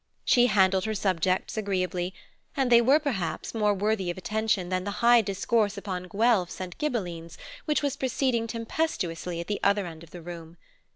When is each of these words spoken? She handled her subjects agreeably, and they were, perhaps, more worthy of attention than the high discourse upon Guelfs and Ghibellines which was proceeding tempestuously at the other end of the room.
She 0.25 0.47
handled 0.47 0.85
her 0.85 0.95
subjects 0.95 1.57
agreeably, 1.57 2.11
and 2.57 2.71
they 2.71 2.81
were, 2.81 2.97
perhaps, 2.97 3.53
more 3.53 3.71
worthy 3.75 4.09
of 4.09 4.17
attention 4.17 4.69
than 4.69 4.83
the 4.83 4.89
high 5.05 5.21
discourse 5.21 5.77
upon 5.77 6.07
Guelfs 6.09 6.59
and 6.59 6.75
Ghibellines 6.79 7.37
which 7.65 7.83
was 7.83 7.97
proceeding 7.97 8.47
tempestuously 8.47 9.39
at 9.39 9.45
the 9.45 9.59
other 9.61 9.85
end 9.85 10.01
of 10.01 10.09
the 10.09 10.23
room. 10.23 10.57